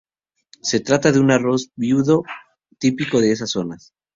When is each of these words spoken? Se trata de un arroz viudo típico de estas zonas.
Se 0.63 0.79
trata 0.79 1.11
de 1.11 1.19
un 1.19 1.29
arroz 1.29 1.69
viudo 1.75 2.23
típico 2.79 3.21
de 3.21 3.33
estas 3.33 3.51
zonas. 3.51 3.93